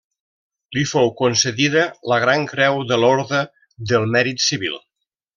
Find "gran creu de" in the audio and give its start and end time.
2.23-2.97